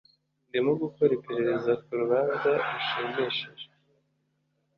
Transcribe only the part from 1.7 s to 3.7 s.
ku rubanza rushimishije.(